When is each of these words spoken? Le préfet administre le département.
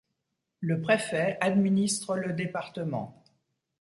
Le 0.61 0.81
préfet 0.81 1.37
administre 1.41 2.15
le 2.15 2.33
département. 2.33 3.21